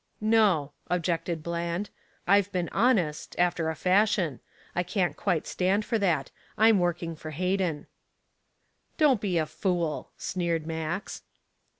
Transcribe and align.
"No," 0.19 0.71
objected 0.87 1.43
Bland. 1.43 1.91
"I've 2.25 2.51
been 2.51 2.69
honest 2.71 3.35
after 3.37 3.69
a 3.69 3.75
fashion. 3.75 4.39
I 4.75 4.81
can't 4.81 5.15
quite 5.15 5.45
stand 5.45 5.85
for 5.85 5.99
that. 5.99 6.31
I'm 6.57 6.79
working 6.79 7.15
for 7.15 7.29
Hayden." 7.29 7.85
"Don't 8.97 9.21
be 9.21 9.37
a 9.37 9.45
fool," 9.45 10.09
sneered 10.17 10.65
Max. 10.65 11.21